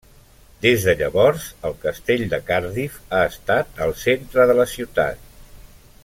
Des 0.65 0.85
de 0.87 0.95
llavors, 1.01 1.43
el 1.69 1.75
castell 1.83 2.23
de 2.31 2.39
Cardiff 2.49 2.97
ha 3.17 3.21
estat 3.33 3.83
al 3.87 3.95
centre 4.05 4.47
de 4.53 4.57
la 4.61 4.67
ciutat. 4.77 5.29